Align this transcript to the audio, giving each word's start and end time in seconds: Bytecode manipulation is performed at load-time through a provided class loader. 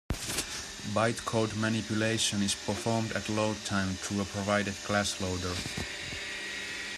Bytecode 0.95 1.55
manipulation 1.57 2.41
is 2.41 2.55
performed 2.55 3.11
at 3.11 3.29
load-time 3.29 3.93
through 3.93 4.21
a 4.21 4.25
provided 4.25 4.73
class 4.77 5.21
loader. 5.21 5.53